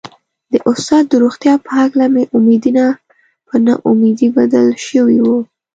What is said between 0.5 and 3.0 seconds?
د استاد د روغتيا په هکله مې امېدونه